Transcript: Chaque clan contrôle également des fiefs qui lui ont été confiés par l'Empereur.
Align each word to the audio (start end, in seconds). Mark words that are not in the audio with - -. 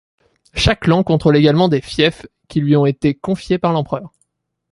Chaque 0.55 0.79
clan 0.79 1.03
contrôle 1.03 1.37
également 1.37 1.67
des 1.69 1.79
fiefs 1.79 2.25
qui 2.47 2.59
lui 2.59 2.75
ont 2.75 2.87
été 2.87 3.13
confiés 3.13 3.59
par 3.59 3.71
l'Empereur. 3.71 4.11